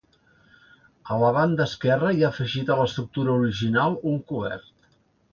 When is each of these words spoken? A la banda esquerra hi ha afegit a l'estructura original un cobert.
A 1.15 1.17
la 1.23 1.27
banda 1.35 1.67
esquerra 1.71 2.13
hi 2.19 2.23
ha 2.25 2.29
afegit 2.33 2.71
a 2.71 2.77
l'estructura 2.79 3.35
original 3.43 3.99
un 4.13 4.17
cobert. 4.33 4.73